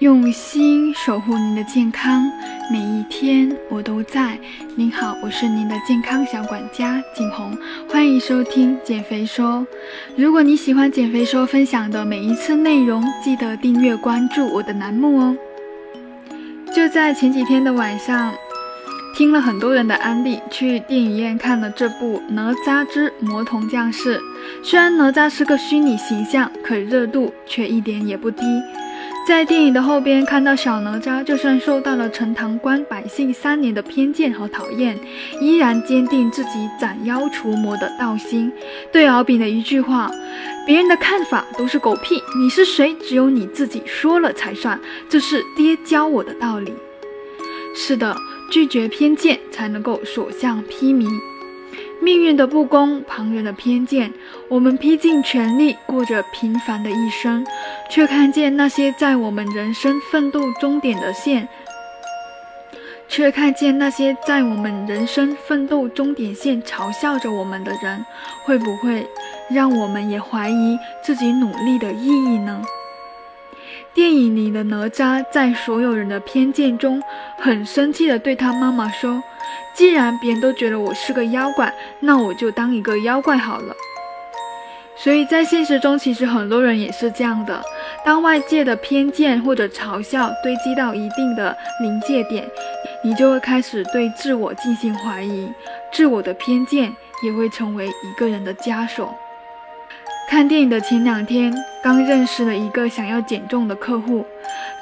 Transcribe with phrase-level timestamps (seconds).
[0.00, 2.22] 用心守护您的健康，
[2.70, 4.38] 每一天我都在。
[4.74, 7.56] 您好，我是您的健康小管家景红，
[7.88, 9.66] 欢迎收听减肥说。
[10.14, 15.36] 如果你喜欢减肥说分享的每一次内容，记得订阅关注我的栏目哦。
[16.74, 18.34] 就在前几天的晚上，
[19.16, 24.18] 听了很多人的安利，去电影院看了这部《哪吒之魔童降世》。
[24.62, 28.44] 虽然哪吒是个虚拟形象，可热度却一点也不低。
[29.26, 34.96] 在电影的后边看到小哪吒，就算受到了陈塘关百姓三年的偏见和讨厌，
[35.40, 38.52] 依然坚定自己斩妖除魔的道心。
[38.92, 40.08] 对敖丙的一句话
[40.64, 42.94] ：“别人的看法都是狗屁，你是谁？
[43.02, 44.78] 只有你自己说了才算。”
[45.10, 46.72] 这是爹教我的道理。
[47.74, 48.16] 是的，
[48.52, 51.08] 拒绝偏见，才能够所向披靡。
[51.98, 54.12] 命运的不公，旁人的偏见，
[54.48, 57.44] 我们拼尽全力过着平凡的一生，
[57.88, 61.48] 却看见那些在我们人生奋斗终点的线，
[63.08, 68.04] 却看见那些在我们人生奋斗终点线嘲笑着我们的人，
[68.44, 69.06] 会不会
[69.50, 72.62] 让我们也怀疑自己努力的意义呢？
[73.94, 77.02] 电影里的哪吒在所有人的偏见中，
[77.38, 79.22] 很生气地对他妈妈说。
[79.74, 83.74] 既然别人都觉得我是个妖怪，那我就当一个妖怪好了。
[84.96, 87.62] 所以在现实中，其实很多人也是这样的。
[88.04, 92.48] 当外界的偏见或者嘲笑堆积到一定的临界点，
[93.04, 95.52] 你就会开始对自我进行怀疑，
[95.92, 96.90] 自我的偏见
[97.22, 99.14] 也会成为一个人的枷锁。
[100.28, 104.24] 看电影的前两天，刚认识了一个想要减重的客户，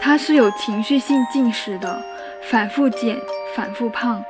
[0.00, 2.02] 他是有情绪性进食的，
[2.50, 3.18] 反复减，
[3.54, 4.24] 反复胖。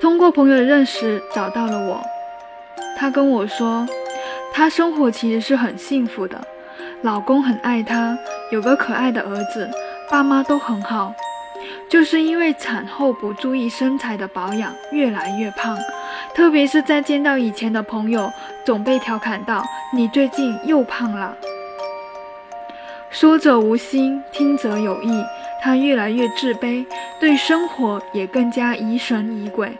[0.00, 2.00] 通过朋友的认识找到了我，
[2.96, 3.86] 他跟我说，
[4.56, 6.40] 她生活其实是很幸福的，
[7.02, 8.16] 老公很爱她，
[8.52, 9.68] 有个可爱的儿子，
[10.08, 11.12] 爸妈都很好，
[11.90, 15.76] 就是因为产后不注意身材的保养，越来越胖，
[16.36, 18.32] 特别是在见到以前的朋友，
[18.64, 21.36] 总被调侃到你最近又胖了。
[23.10, 25.24] 说者无心，听者有意，
[25.60, 26.86] 她越来越自卑，
[27.18, 29.76] 对生活也更加疑神疑鬼。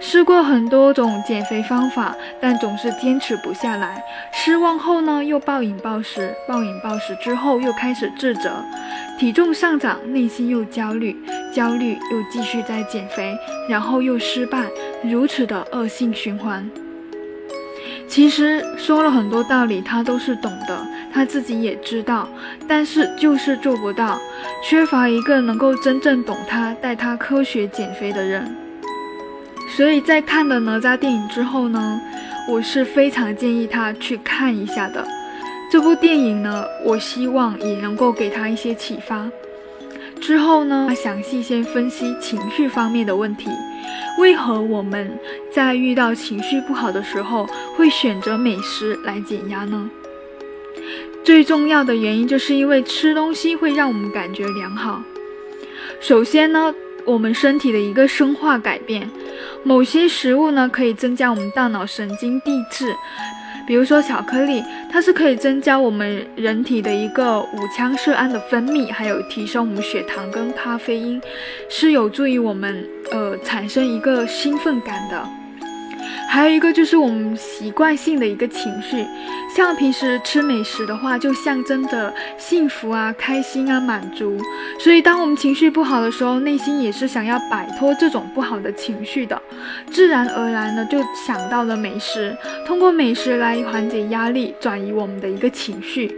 [0.00, 4.02] 试过很多种减肥方法，但总是坚持不下来。
[4.32, 8.64] 失望后呢，又暴饮暴食，暴饮暴食之后又开始自责，
[9.18, 11.16] 体重上涨，内心又焦虑，
[11.52, 13.36] 焦虑又继续在减肥，
[13.68, 14.64] 然后又失败，
[15.02, 16.68] 如此的恶性循环。
[18.06, 22.26] 其实说了很多道理，他都是懂的，他自己也知道，
[22.66, 24.18] 但是就是做不到，
[24.64, 28.56] 缺乏一个能够真正懂他、带他科学减肥的人。
[29.78, 32.00] 所以在看了哪吒电影之后呢，
[32.48, 35.06] 我是非常建议他去看一下的。
[35.70, 39.30] 这部电影呢，我希望也能够给他一些启发。
[40.20, 43.48] 之后呢，详细先分析情绪方面的问题。
[44.18, 45.16] 为何我们
[45.52, 49.88] 在遇到情绪不好的时候会选择美食来减压呢？
[51.22, 55.00] 最重要的原因就是因为吃东西会让我们感觉良好。
[56.00, 56.74] 首先呢，
[57.08, 59.08] 我们身体的一个生化改变。
[59.64, 62.94] 某些食物呢，可以增加我们大脑神经递质，
[63.66, 71.20] 比如说巧克力，它是可以增加我们人体的一个五羟色胺的分泌，还有提升我们血糖跟咖啡因，
[71.68, 75.26] 是有助于我们呃产生一个兴奋感的。
[76.30, 79.04] 还有一个就是我们习惯性的一个情绪，
[79.56, 84.38] 像平时吃美食的话，就象征着幸福啊、开心啊、满足。
[84.78, 89.40] 所以，当我们情绪不好的时候，内心也是想要摆脱这种不好的情绪的，
[89.90, 96.14] 自然而然的就想到了美食，通过美食来缓解压力，转移我们的一个情绪。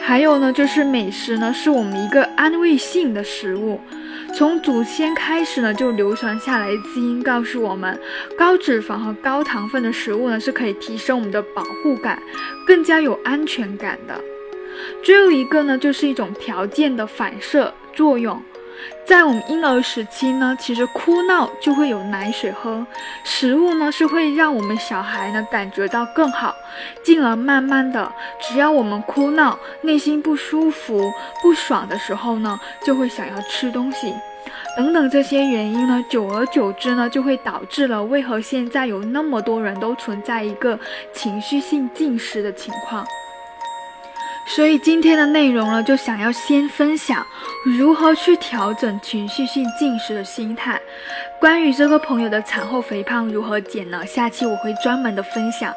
[0.00, 3.80] 还有呢，就是美食呢，是我们一个安慰性的食物。
[4.34, 8.00] 从祖先开始呢，就流传下来基因告诉我们，
[8.36, 12.20] 高脂肪和高糖分的食物呢，是可以提升我们的保护感，
[12.66, 14.18] 更加有安全感的。
[15.04, 18.42] 最后一个呢，就是一种条件的反射作用。
[19.06, 22.84] 在我们婴儿时期呢，其实哭闹就会有奶水喝，
[23.22, 26.54] 食物呢是会让我们小孩呢感觉到更好，
[27.04, 28.10] 进而慢慢的，
[28.40, 31.12] 只要我们哭闹，内心不舒服、
[31.42, 34.12] 不爽的时候呢，就会想要吃东西，
[34.76, 40.78] 等等这些原因呢，久而久之呢，就会导致了为何现在有那么多人都存在一个
[41.12, 43.06] 情绪性进食的情况。
[44.44, 47.24] 所以今天的内容呢，就想要先分享
[47.78, 50.80] 如何去调整情绪性进食的心态。
[51.38, 54.04] 关于这个朋友的产后肥胖如何减呢？
[54.04, 55.72] 下期我会专门的分享。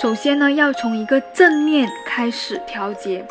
[0.00, 3.24] 首先呢，要从一个正念开始调节。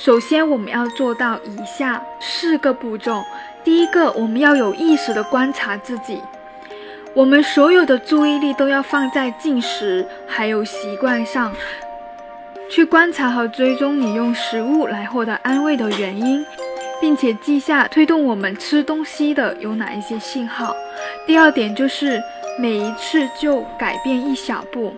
[0.00, 3.22] 首先，我们要做到以下四个步骤。
[3.62, 6.22] 第一个，我们要有意识的观察自己，
[7.12, 11.52] 我们所有的注意力都要放在进食还有习惯上，
[12.70, 16.42] 去观察和追踪你用食物来获得安慰的原因，
[16.98, 20.74] 并且记下推动我们吃东西的有哪一些信号。
[21.26, 22.18] 第二点就是
[22.58, 24.94] 每一次就改变一小步。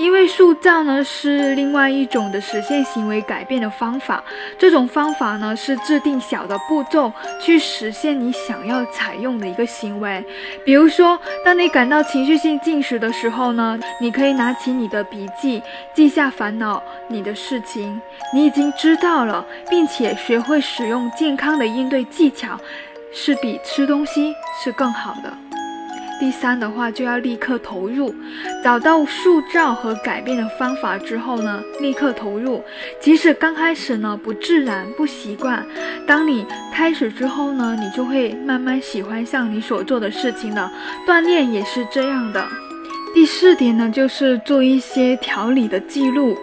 [0.00, 4.24] 因为塑造呢是另外一种的实现行为改变的方法，
[4.58, 10.24] 这种方法呢是制定小的步骤去实现你想要采用的一个行为。
[10.64, 15.62] 比如说，当你感到情绪性进食的时候呢，你可以拿起你的笔记，
[15.94, 18.00] 记下烦恼你的事情，
[18.32, 22.58] 你已经知道了，并且学会使用健康的应对技巧，
[23.12, 25.30] 是比吃东西是更好的。
[26.20, 28.14] 第三的话就要立刻投入，
[28.62, 32.62] 找到塑造和改变的方法之后呢，立刻投入。
[33.00, 35.66] 即使刚开始呢不自然、不习惯，
[36.06, 40.70] 当你开始之后呢，你就会慢慢喜欢上你所做的事情的。
[41.06, 42.46] 锻炼也是这样的。
[43.14, 46.36] 第四点呢，就是做一些调理的记录，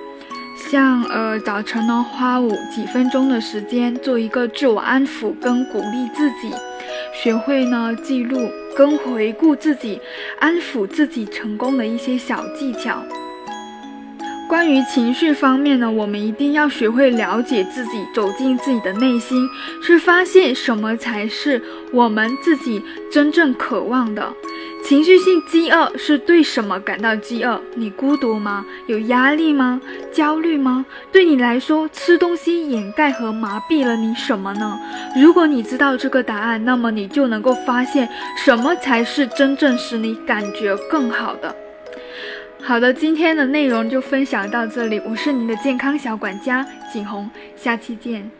[0.69, 6.51] 像呃早晨呢花五几分钟的时间做一个自我安抚跟鼓励自己，
[7.21, 8.49] 学会呢记录。
[8.77, 9.99] 跟回顾自己、
[10.39, 13.03] 安抚自己成功的一些小技巧。
[14.47, 19.49] 关于情绪方面呢，我们一定要学会了解自己，走进自己的内心，
[19.83, 21.59] 去发现什么才是
[21.91, 22.79] 我们自己
[23.11, 24.31] 真正渴望的。
[24.87, 27.61] 情绪性饥饿是对什么感到饥饿？
[27.75, 28.65] 你孤独吗？
[28.85, 29.81] 有压力吗？
[30.13, 30.85] 焦虑吗？
[31.11, 34.79] 对你来说，吃东西掩盖和麻痹了你什么呢？
[35.21, 38.07] 如果你知道这个答案，那么你就能够发现
[38.37, 41.53] 什么才是真正使你感觉更好的。
[42.63, 48.31] 好的，今天的内容就分享到这里，我是你的健康小管家景红，下期见。